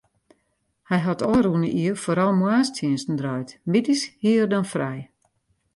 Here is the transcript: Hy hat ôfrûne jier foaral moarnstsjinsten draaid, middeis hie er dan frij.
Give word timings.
Hy 0.89 0.99
hat 1.05 1.25
ôfrûne 1.31 1.67
jier 1.75 1.95
foaral 2.03 2.31
moarnstsjinsten 2.39 3.15
draaid, 3.19 3.49
middeis 3.71 4.01
hie 4.21 4.39
er 4.41 4.49
dan 4.51 4.69
frij. 4.73 4.99